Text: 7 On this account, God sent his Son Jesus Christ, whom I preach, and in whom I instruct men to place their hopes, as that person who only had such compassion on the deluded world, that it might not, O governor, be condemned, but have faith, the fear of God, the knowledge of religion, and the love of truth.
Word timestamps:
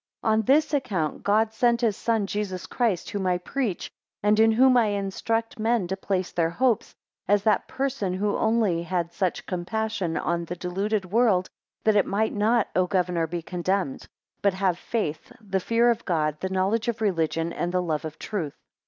7 0.23 0.31
On 0.39 0.45
this 0.45 0.73
account, 0.73 1.21
God 1.21 1.53
sent 1.53 1.81
his 1.81 1.95
Son 1.95 2.25
Jesus 2.25 2.65
Christ, 2.65 3.11
whom 3.11 3.27
I 3.27 3.37
preach, 3.37 3.91
and 4.23 4.39
in 4.39 4.51
whom 4.53 4.75
I 4.75 4.85
instruct 4.87 5.59
men 5.59 5.85
to 5.89 5.95
place 5.95 6.31
their 6.31 6.49
hopes, 6.49 6.95
as 7.27 7.43
that 7.43 7.67
person 7.67 8.15
who 8.15 8.35
only 8.35 8.81
had 8.81 9.11
such 9.13 9.45
compassion 9.45 10.17
on 10.17 10.45
the 10.45 10.55
deluded 10.55 11.05
world, 11.05 11.51
that 11.83 11.95
it 11.95 12.07
might 12.07 12.33
not, 12.33 12.67
O 12.75 12.87
governor, 12.87 13.27
be 13.27 13.43
condemned, 13.43 14.07
but 14.41 14.55
have 14.55 14.79
faith, 14.79 15.31
the 15.39 15.59
fear 15.59 15.91
of 15.91 16.03
God, 16.03 16.39
the 16.39 16.49
knowledge 16.49 16.87
of 16.87 16.99
religion, 16.99 17.53
and 17.53 17.71
the 17.71 17.79
love 17.79 18.03
of 18.03 18.17
truth. 18.17 18.55